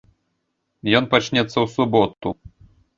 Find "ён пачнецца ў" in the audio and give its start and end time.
1.01-1.73